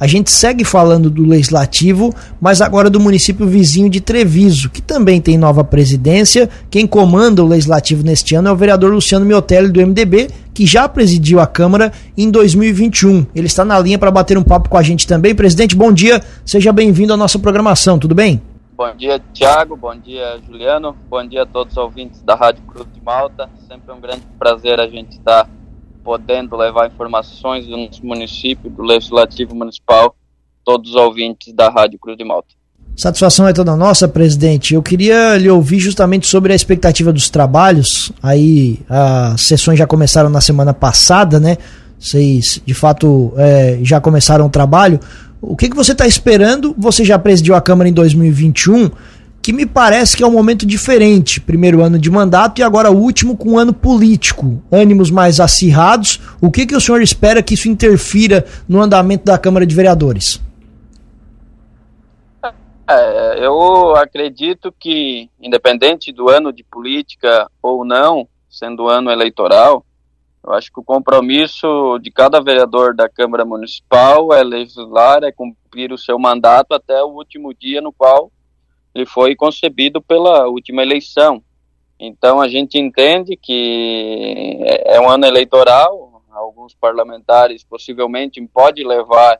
[0.00, 5.20] A gente segue falando do legislativo, mas agora do município vizinho de Treviso, que também
[5.20, 6.48] tem nova presidência.
[6.70, 10.88] Quem comanda o legislativo neste ano é o vereador Luciano Miotelli do MDB, que já
[10.88, 13.26] presidiu a Câmara em 2021.
[13.34, 15.34] Ele está na linha para bater um papo com a gente também.
[15.34, 16.22] Presidente, bom dia.
[16.46, 17.98] Seja bem-vindo à nossa programação.
[17.98, 18.40] Tudo bem?
[18.74, 19.76] Bom dia, Tiago.
[19.76, 20.96] Bom dia, Juliano.
[21.10, 23.50] Bom dia a todos os ouvintes da Rádio Cruz de Malta.
[23.68, 25.46] Sempre um grande prazer a gente estar
[26.02, 30.14] podendo levar informações do nosso município, do Legislativo Municipal,
[30.64, 32.48] todos os ouvintes da Rádio Cruz de Malta.
[32.96, 34.74] Satisfação é toda nossa, presidente.
[34.74, 38.12] Eu queria lhe ouvir justamente sobre a expectativa dos trabalhos.
[38.22, 41.56] Aí as sessões já começaram na semana passada, né?
[41.98, 45.00] Vocês de fato é, já começaram o trabalho.
[45.40, 46.74] O que, que você está esperando?
[46.76, 48.90] Você já presidiu a Câmara em 2021
[49.42, 51.40] que me parece que é um momento diferente.
[51.40, 54.62] Primeiro ano de mandato e agora o último com um ano político.
[54.70, 56.20] Ânimos mais acirrados.
[56.40, 60.40] O que, que o senhor espera que isso interfira no andamento da Câmara de Vereadores?
[62.88, 69.84] É, eu acredito que, independente do ano de política ou não, sendo ano eleitoral,
[70.44, 75.92] eu acho que o compromisso de cada vereador da Câmara Municipal é legislar, é cumprir
[75.92, 78.30] o seu mandato até o último dia no qual
[78.94, 81.42] ele foi concebido pela última eleição.
[81.98, 89.38] Então a gente entende que é, é um ano eleitoral, alguns parlamentares possivelmente podem levar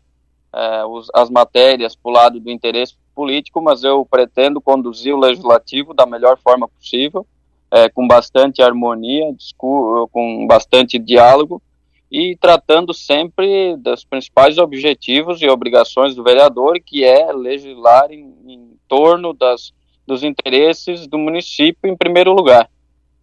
[0.52, 5.18] é, os, as matérias para o lado do interesse político, mas eu pretendo conduzir o
[5.18, 7.26] legislativo da melhor forma possível,
[7.70, 11.62] é, com bastante harmonia, com bastante diálogo
[12.10, 18.76] e tratando sempre dos principais objetivos e obrigações do vereador, que é legislar em, em
[18.88, 19.72] torno das,
[20.06, 22.68] dos interesses do município em primeiro lugar.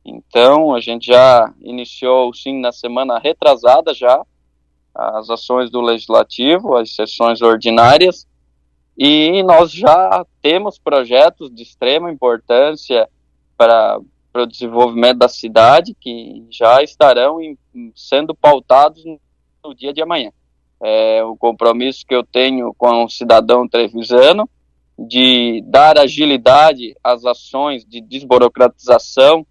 [0.05, 4.21] Então, a gente já iniciou, sim, na semana retrasada já,
[4.95, 8.25] as ações do legislativo, as sessões ordinárias,
[8.97, 13.07] e nós já temos projetos de extrema importância
[13.57, 13.99] para
[14.37, 17.57] para o desenvolvimento da cidade que já estarão em,
[17.95, 19.03] sendo pautados
[19.63, 20.31] no dia de amanhã.
[20.79, 24.47] É o compromisso que eu tenho com o cidadão trevisano
[24.95, 29.43] de dar agilidade às ações de desburocratização,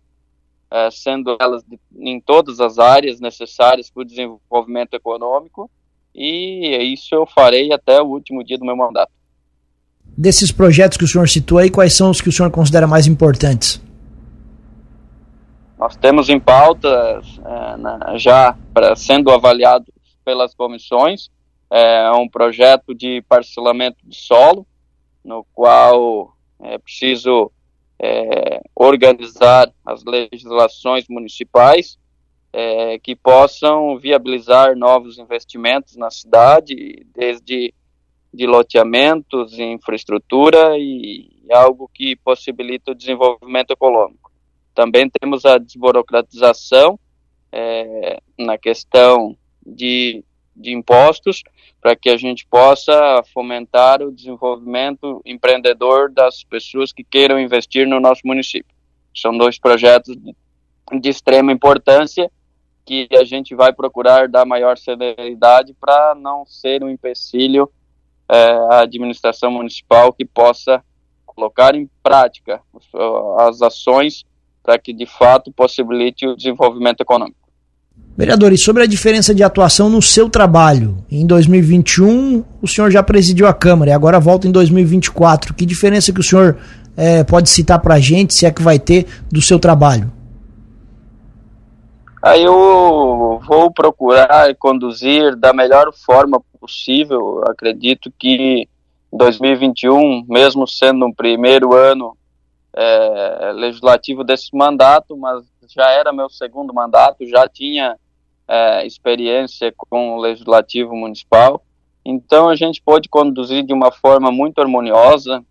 [0.71, 5.69] é, sendo elas de, em todas as áreas necessárias para o desenvolvimento econômico,
[6.15, 9.11] e isso eu farei até o último dia do meu mandato.
[10.17, 13.09] Desses projetos que o senhor citou aí, quais são os que o senhor considera mais
[13.09, 13.81] importantes?
[15.79, 19.93] Nós temos em pauta é, na, já pra, sendo avaliado
[20.25, 21.31] pelas comissões
[21.71, 24.67] é, um projeto de parcelamento de solo,
[25.25, 27.51] no qual é preciso
[27.99, 31.99] é, organizar as legislações municipais
[32.53, 37.75] é, que possam viabilizar novos investimentos na cidade, desde
[38.33, 44.31] de loteamentos, infraestrutura e algo que possibilita o desenvolvimento econômico.
[44.77, 47.01] Também temos a desburocratização
[47.51, 50.23] é, na questão de,
[50.55, 51.43] de impostos,
[51.81, 57.99] para que a gente possa fomentar o desenvolvimento empreendedor das pessoas que queiram investir no
[57.99, 58.77] nosso município.
[59.17, 62.31] São dois projetos de, extrema importância
[62.85, 67.73] que a gente vai procurar dar maior celeridade para não ser um empecilho
[68.29, 68.37] é,
[68.71, 70.85] à administração municipal que possa
[71.25, 72.61] colocar em prática
[73.39, 74.27] as ações
[74.67, 77.39] para que de fato possibilite o desenvolvimento econômico.
[78.17, 80.97] Vereador, e sobre a diferença de atuação no seu trabalho?
[81.09, 85.55] Em 2021, o senhor já presidiu a Câmara e agora volta em 2024.
[85.55, 86.59] Que diferença que o senhor
[86.97, 90.11] é, pode citar para a gente, se é que vai ter, do seu trabalho?
[92.23, 97.45] Aí eu vou procurar conduzir da melhor forma possível.
[97.47, 98.67] Acredito que
[99.13, 102.17] 2021, mesmo sendo um primeiro ano
[102.77, 105.45] é, legislativo desse mandato, mas
[105.75, 107.99] já era meu segundo mandato, já tinha
[108.47, 111.65] é, experiência com o legislativo municipal.
[112.05, 115.45] Então a gente pôde conduzir de uma forma muito harmoniosa,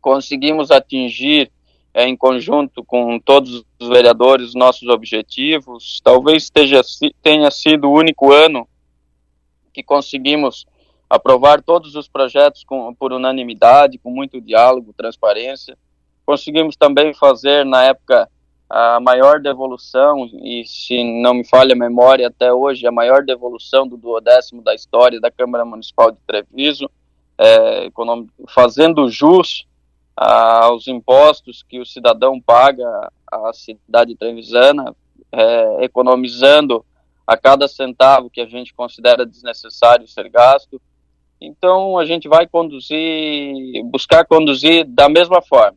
[0.00, 1.50] conseguimos atingir
[1.94, 6.00] é, em conjunto com todos os vereadores nossos objetivos.
[6.02, 6.82] Talvez esteja,
[7.22, 8.68] tenha sido o único ano
[9.72, 10.66] que conseguimos
[11.08, 15.78] aprovar todos os projetos com, por unanimidade, com muito diálogo, transparência.
[16.26, 18.28] Conseguimos também fazer, na época,
[18.68, 23.86] a maior devolução, e se não me falha a memória, até hoje, a maior devolução
[23.86, 26.90] do duodécimo da história da Câmara Municipal de Treviso,
[27.38, 27.90] é,
[28.48, 29.66] fazendo jus
[30.16, 34.94] aos impostos que o cidadão paga à cidade trevisana,
[35.30, 36.84] é, economizando
[37.26, 40.80] a cada centavo que a gente considera desnecessário ser gasto.
[41.40, 45.76] então a gente vai conduzir, buscar conduzir da mesma forma.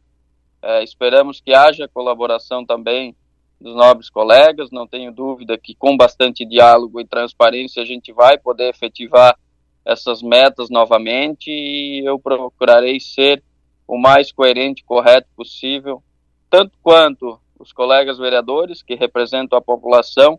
[0.67, 3.15] É, esperamos que haja colaboração também
[3.57, 8.37] dos nobres colegas, não tenho dúvida que com bastante diálogo e transparência a gente vai
[8.37, 9.39] poder efetivar
[9.85, 13.41] essas metas novamente e eu procurarei ser
[13.87, 16.03] o mais coerente e correto possível,
[16.49, 20.37] tanto quanto os colegas vereadores que representam a população,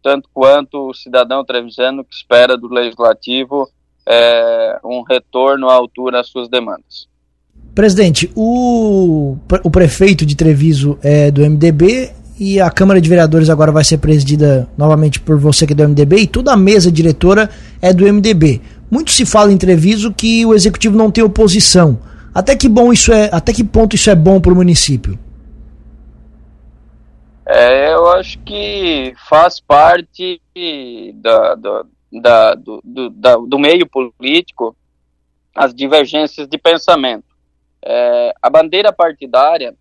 [0.00, 3.68] tanto quanto o cidadão trevisano que espera do legislativo
[4.06, 7.12] é, um retorno à altura às suas demandas.
[7.74, 13.72] Presidente, o, o prefeito de Treviso é do MDB e a Câmara de Vereadores agora
[13.72, 17.50] vai ser presidida novamente por você que é do MDB e toda a mesa diretora
[17.82, 18.60] é do MDB.
[18.88, 21.98] Muito se fala em Treviso que o executivo não tem oposição.
[22.32, 25.18] Até que bom isso é, até que ponto isso é bom para o município?
[27.46, 30.40] É, eu acho que faz parte
[31.16, 34.76] da, da, da, do, do, da, do meio político
[35.54, 37.33] as divergências de pensamento.
[37.86, 39.74] É, a bandeira partidária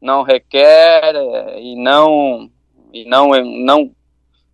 [0.00, 2.50] não requer é, e não
[2.92, 3.30] e não
[3.64, 3.92] não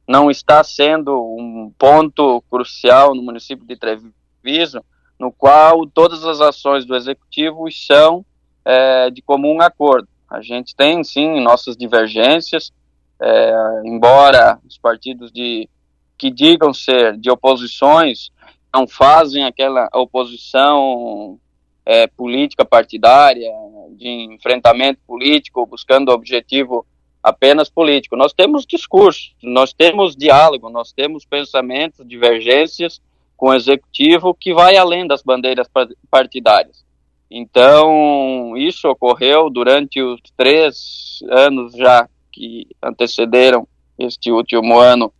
[0.08, 4.84] não está sendo um ponto crucial no município de Treviso,
[5.18, 8.24] no qual todas as ações do executivo são
[8.64, 10.08] é, de comum acordo.
[10.30, 12.72] A gente tem sim nossas divergências,
[13.20, 15.68] é, embora os partidos de
[16.16, 18.30] que digam ser de oposições
[18.72, 21.38] não fazem aquela oposição
[21.86, 23.48] é, política partidária,
[23.92, 26.84] de enfrentamento político, buscando objetivo
[27.22, 28.16] apenas político.
[28.16, 33.00] Nós temos discurso, nós temos diálogo, nós temos pensamentos, divergências
[33.36, 35.68] com o executivo que vai além das bandeiras
[36.10, 36.84] partidárias.
[37.30, 43.66] Então, isso ocorreu durante os três anos já que antecederam
[43.98, 45.12] este último ano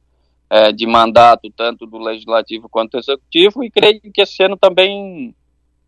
[0.49, 5.35] é, de mandato, tanto do legislativo quanto do executivo, e creio que esse ano também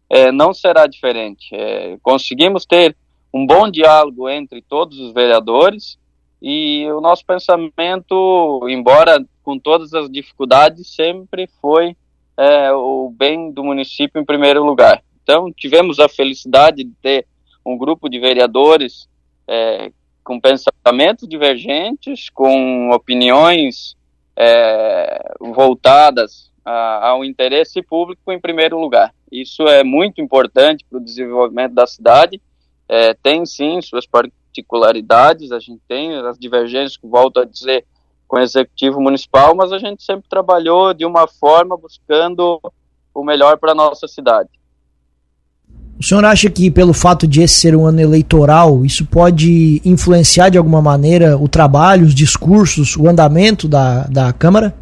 [0.09, 1.49] é, não será diferente.
[1.53, 2.97] É, conseguimos ter
[3.33, 5.99] um bom diálogo entre todos os vereadores
[6.41, 11.97] e o nosso pensamento, embora com todas as dificuldades, sempre foi
[12.37, 15.03] é, o bem do município em primeiro lugar.
[15.23, 17.27] Então, tivemos a felicidade de ter
[17.65, 19.09] um grupo de vereadores
[19.47, 19.91] é,
[20.25, 23.97] com pensamentos divergentes, com opiniões
[24.37, 29.13] é, voltadas a, ao interesse público em primeiro lugar.
[29.31, 32.41] Isso é muito importante para o desenvolvimento da cidade.
[32.89, 37.85] É, tem sim suas particularidades, a gente tem as divergências, que volto a dizer,
[38.27, 42.61] com o executivo municipal, mas a gente sempre trabalhou de uma forma buscando
[43.15, 44.51] o melhor para a nossa cidade.
[45.99, 50.49] O senhor acha que, pelo fato de esse ser um ano eleitoral, isso pode influenciar
[50.49, 54.73] de alguma maneira o trabalho, os discursos, o andamento da, da Câmara?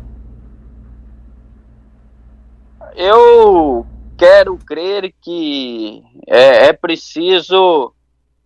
[2.95, 7.93] Eu quero crer que é, é preciso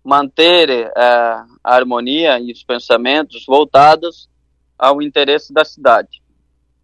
[0.03, 4.29] manter é, a harmonia e os pensamentos voltados
[4.79, 6.23] ao interesse da cidade.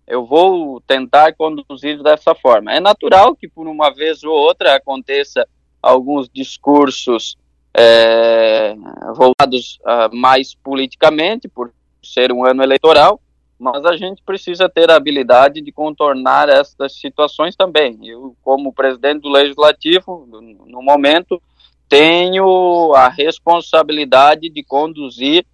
[0.06, 2.72] Eu vou tentar conduzir dessa forma.
[2.72, 5.46] É natural que por uma vez ou outra aconteça
[5.82, 7.36] alguns discursos
[7.74, 8.74] é,
[9.14, 11.72] voltados uh, mais politicamente, por
[12.02, 13.20] ser um ano eleitoral,
[13.58, 17.98] mas a gente precisa ter a habilidade de contornar essas situações também.
[18.02, 20.28] Eu, como presidente do Legislativo,
[20.66, 21.40] no momento,
[21.88, 25.46] tenho a responsabilidade de conduzir,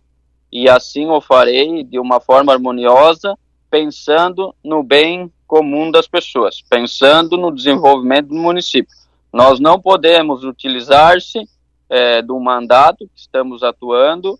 [0.50, 3.38] e assim o farei de uma forma harmoniosa,
[3.70, 8.94] pensando no bem comum das pessoas, pensando no desenvolvimento do município.
[9.32, 11.48] Nós não podemos utilizar-se
[11.88, 14.38] é, do mandato que estamos atuando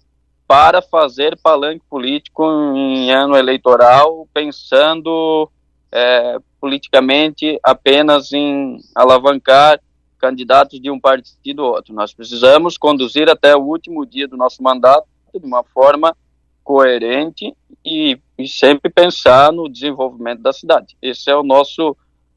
[0.52, 2.44] para fazer palanque político
[2.76, 5.50] em ano eleitoral, pensando
[5.90, 9.80] é, politicamente apenas em alavancar
[10.18, 11.94] candidatos de um partido ou outro.
[11.94, 16.14] Nós precisamos conduzir até o último dia do nosso mandato de uma forma
[16.62, 20.99] coerente e, e sempre pensar no desenvolvimento da cidade.
[21.00, 21.92] Esse é o nosso,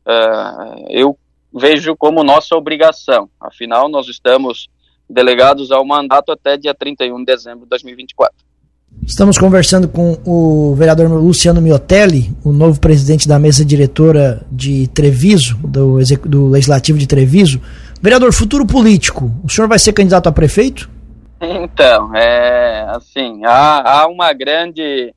[0.05, 1.19] uh, eu
[1.53, 3.29] vejo como nossa obrigação.
[3.41, 4.69] Afinal, nós estamos
[5.09, 8.35] delegados ao mandato até dia 31 de dezembro de 2024.
[9.05, 15.57] Estamos conversando com o vereador Luciano Miotelli, o novo presidente da mesa diretora de Treviso,
[15.57, 17.61] do, do Legislativo de Treviso.
[18.01, 20.89] Vereador, futuro político, o senhor vai ser candidato a prefeito?
[21.41, 25.13] Então, é assim, há, há uma grande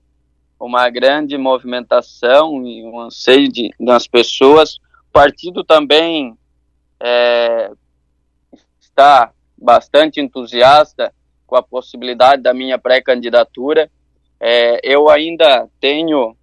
[0.60, 4.78] uma grande movimentação e um anseio de, das pessoas
[5.12, 6.36] partido também
[7.00, 7.70] é,
[8.80, 9.30] está
[9.60, 11.12] bastante entusiasta
[11.46, 13.90] com a possibilidade da minha pré-candidatura.
[14.40, 16.36] É, eu ainda tenho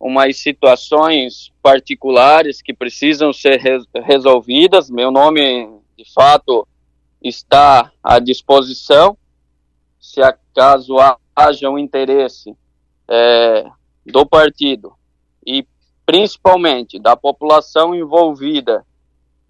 [0.00, 4.90] umas situações particulares que precisam ser res resolvidas.
[4.90, 6.66] Meu nome, de fato,
[7.22, 9.16] está à disposição.
[10.00, 10.96] Se acaso
[11.34, 12.56] haja um interesse
[13.08, 13.70] é,
[14.04, 14.92] do partido
[15.46, 15.66] e
[16.04, 18.84] principalmente da população envolvida,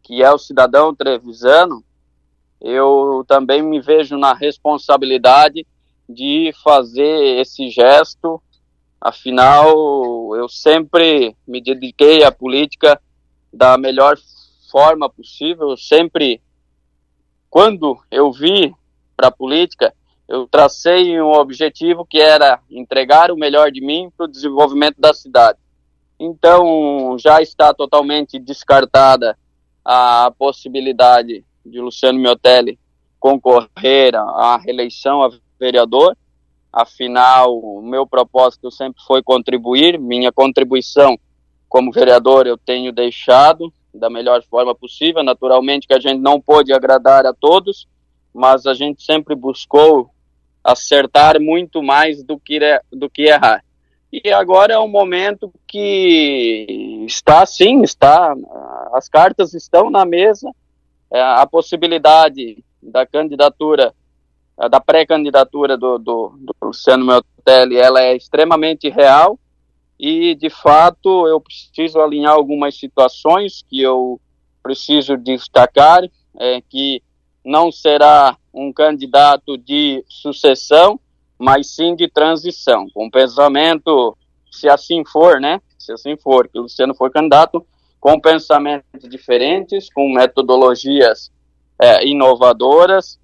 [0.02, 1.82] que é o cidadão trevisano,
[2.62, 5.66] eu também me vejo na responsabilidade
[6.08, 8.40] de fazer esse gesto
[9.04, 9.66] Afinal,
[10.36, 13.02] eu sempre me dediquei à política
[13.52, 14.16] da melhor
[14.70, 15.76] forma possível.
[15.76, 16.40] sempre,
[17.50, 18.72] quando eu vi
[19.16, 19.92] para a política,
[20.28, 25.12] eu tracei um objetivo que era entregar o melhor de mim para o desenvolvimento da
[25.12, 25.58] cidade.
[26.16, 29.36] Então, já está totalmente descartada
[29.84, 32.78] a possibilidade de Luciano Miotelli
[33.18, 36.16] concorrer à reeleição a vereador
[36.72, 41.18] Afinal, o meu propósito sempre foi contribuir, minha contribuição
[41.68, 45.22] como vereador eu tenho deixado da melhor forma possível.
[45.22, 47.86] Naturalmente que a gente não pôde agradar a todos,
[48.32, 50.08] mas a gente sempre buscou
[50.64, 52.58] acertar muito mais do que,
[52.90, 53.62] do que errar.
[54.10, 58.34] E agora é um momento que está sim, está,
[58.94, 60.61] as cartas estão na mesa, é,
[61.20, 63.94] a possibilidade da candidatura
[64.70, 69.38] da pré-candidatura do, do, do, Luciano Meltelli, ela é extremamente real
[69.98, 74.20] e, de fato, eu preciso alinhar algumas situações que eu
[74.62, 76.02] preciso destacar,
[76.38, 77.02] é, que
[77.44, 80.98] não será um candidato de sucessão,
[81.38, 84.16] mas sim de transição, com pensamento,
[84.50, 87.66] se assim for, né, se assim for, que o Luciano for candidato,
[88.02, 91.30] com pensamentos diferentes, com metodologias
[91.80, 93.16] é, inovadoras,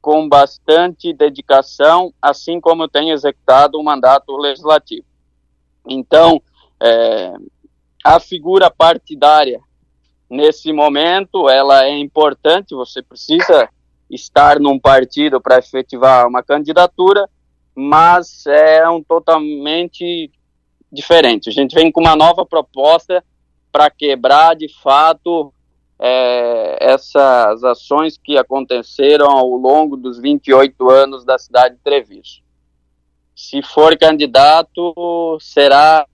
[0.00, 5.04] com bastante dedicação, assim como tenho executado o mandato legislativo.
[5.84, 6.40] Então,
[6.80, 7.34] é,
[8.04, 9.60] a figura partidária,
[10.30, 13.68] nesse momento, ela é importante, você precisa
[14.08, 17.28] estar num partido para efetivar uma candidatura,
[17.74, 20.30] mas é um totalmente
[20.90, 21.48] diferente.
[21.48, 23.24] A gente vem com uma nova proposta
[23.70, 25.52] para quebrar, de fato,
[25.98, 32.42] é, essas ações que aconteceram ao longo dos 28 anos da cidade de Treviso.
[33.34, 36.06] Se for candidato, será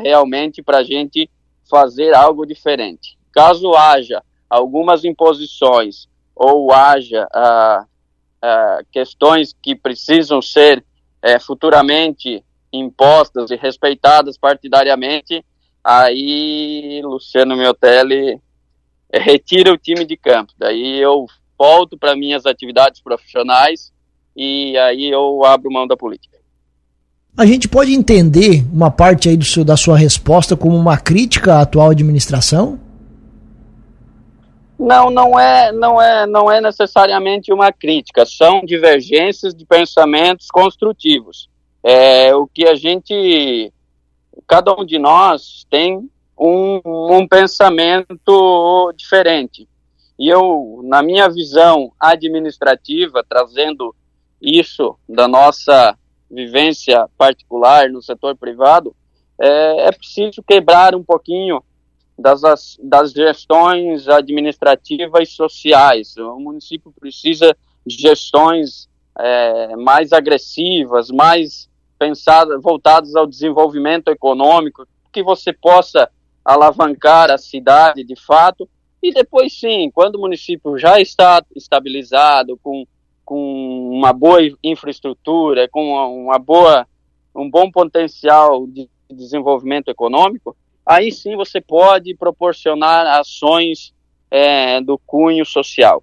[0.00, 1.30] realmente para a gente
[1.68, 3.18] fazer algo diferente.
[3.32, 7.84] Caso haja algumas imposições ou haja ah,
[8.42, 10.84] ah, questões que precisam ser
[11.22, 15.44] eh, futuramente impostas e respeitadas partidariamente,
[15.84, 18.40] aí Luciano Miotelli
[19.12, 20.52] retira o time de campo.
[20.58, 21.26] Daí eu
[21.58, 23.92] volto para minhas atividades profissionais
[24.36, 26.34] e aí eu abro mão da política.
[27.36, 31.54] A gente pode entender uma parte aí do seu, da sua resposta como uma crítica
[31.54, 32.78] à atual administração?
[34.78, 38.24] Não, não é, não é, não é necessariamente uma crítica.
[38.24, 41.48] São divergências de pensamentos construtivos.
[41.82, 43.72] É o que a gente,
[44.46, 46.08] cada um de nós tem
[46.38, 49.68] um, um pensamento diferente.
[50.18, 53.94] E eu, na minha visão administrativa, trazendo
[54.40, 55.96] isso da nossa
[56.30, 58.94] vivência particular no setor privado,
[59.40, 61.62] é, é preciso quebrar um pouquinho
[62.18, 66.16] das, das gestões administrativas e sociais.
[66.16, 75.22] O município precisa de gestões é, mais agressivas, mais pensadas, voltadas ao desenvolvimento econômico, que
[75.22, 76.10] você possa
[76.44, 78.68] alavancar a cidade de fato,
[79.02, 82.86] e depois sim, quando o município já está estabilizado, com,
[83.24, 86.86] com uma boa infraestrutura, com uma, boa,
[87.34, 93.94] um bom potencial de desenvolvimento econômico, aí sim você pode proporcionar ações
[94.30, 96.02] é, do cunho social.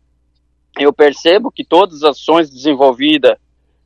[0.80, 3.36] Eu percebo que todas as ações desenvolvidas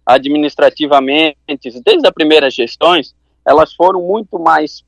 [0.06, 1.38] administrativamente,
[1.84, 4.84] desde as primeiras gestões, elas foram muito mais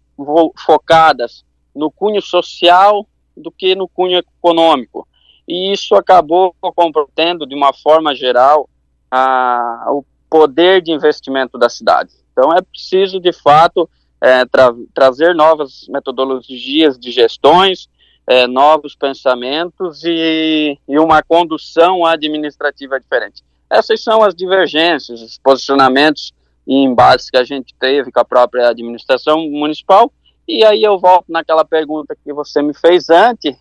[0.65, 1.43] focadas
[1.75, 5.07] no cunho social do que no cunho econômico.
[5.47, 8.69] E isso acabou comprometendo, de uma forma geral,
[9.09, 12.11] a, o poder de investimento da cidade.
[12.31, 13.89] Então é preciso, de fato,
[14.21, 17.87] é, tra trazer novas metodologias de gestões,
[18.27, 23.41] é, novos pensamentos e, e, uma condução administrativa diferente.
[23.69, 26.33] Essas são as divergências, os posicionamentos
[26.65, 30.11] e embates que a gente teve com a própria administração municipal
[30.47, 33.53] e aí eu volto naquela pergunta que você me fez antes,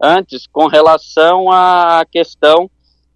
[0.00, 2.70] antes com relação à questão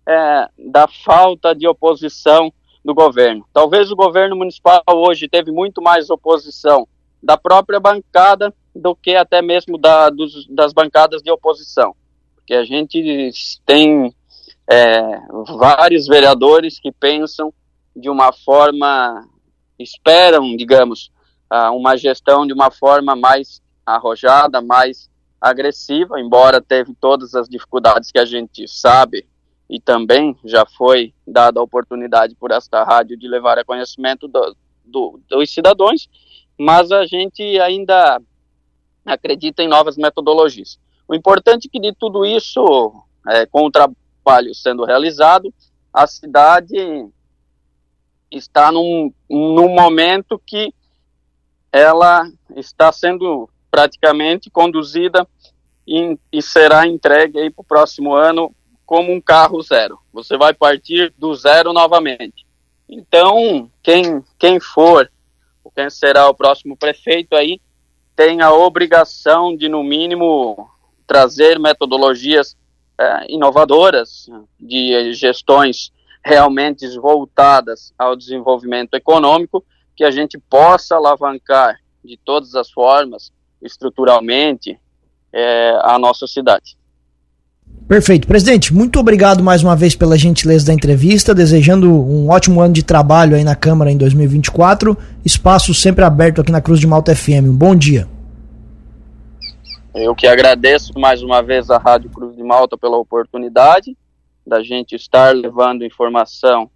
[0.09, 2.51] é, da falta de oposição
[2.83, 3.47] do governo.
[3.53, 6.89] Talvez o governo municipal hoje teve muito mais oposição
[7.23, 11.95] da própria bancada do que até mesmo da, dos, das bancadas de oposição.
[12.35, 14.12] Porque a gente tem
[14.71, 15.21] é,
[15.57, 17.52] vários vereadores que pensam
[17.95, 19.26] de uma forma,
[19.78, 21.11] esperam, digamos,
[21.75, 28.19] uma gestão de uma forma mais arrojada, mais agressiva, embora teve todas as dificuldades que
[28.19, 29.26] a gente sabe
[29.69, 34.57] e também já foi dada a oportunidade por esta rádio de levar a conhecimento do,
[34.85, 36.09] do, dos cidadãos,
[36.59, 38.21] mas a gente ainda
[39.04, 40.78] acredita em novas metodologias.
[41.09, 42.95] O importante é que de tudo isso,
[43.28, 43.71] é, com o
[44.23, 45.52] trabalho sendo realizado,
[45.93, 46.76] a cidade
[48.31, 50.73] está num, num momento que
[51.71, 55.26] ela está sendo praticamente conduzida
[55.87, 58.55] em, e será entregue para o próximo ano
[58.87, 59.99] como um carro zero.
[60.12, 62.47] Você vai partir do zero novamente.
[62.88, 65.11] Então, quem, quem for,
[65.75, 67.61] quem será o próximo prefeito aí,
[68.14, 70.69] tem a obrigação de, no mínimo,
[71.07, 72.57] trazer metodologias
[73.29, 74.27] inovadoras
[74.61, 75.93] de gestões
[76.25, 79.65] realmente voltadas ao desenvolvimento econômico,
[79.97, 84.79] que a gente possa alavancar de todas as formas, estruturalmente,
[85.33, 86.77] é, a nossa cidade.
[87.89, 88.27] Perfeito.
[88.27, 92.83] Presidente, muito obrigado mais uma vez pela gentileza da entrevista, desejando um ótimo ano de
[92.83, 94.97] trabalho aí na Câmara em 2024.
[95.25, 97.49] Espaço sempre aberto aqui na Cruz de Malta FM.
[97.49, 98.09] Um bom dia.
[99.95, 103.95] Eu que agradeço mais uma vez à Rádio Cruz de Malta pela oportunidade
[104.47, 106.71] da gente estar levando informação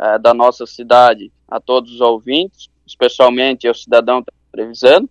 [0.00, 4.20] eh, da nossa cidade a todos os ouvintes, especialmente ao cidadão
[4.50, 5.08] Trevisano,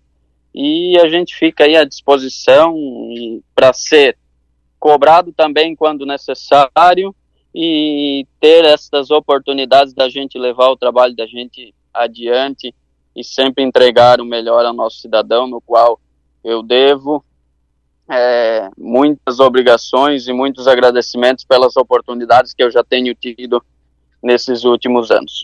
[0.54, 2.76] e a gente fica aí à disposição
[3.56, 4.18] para ser
[4.78, 7.16] cobrado também quando necessário
[7.54, 12.76] e ter essas oportunidades da gente levar o trabalho da gente adiante
[13.16, 15.98] e sempre entregar o melhor ao nosso cidadão, no qual
[16.44, 17.24] eu devo
[18.10, 23.63] é, muitas obrigações e muitos agradecimentos pelas oportunidades que eu já tenho tido
[24.22, 25.44] nesses últimos anos.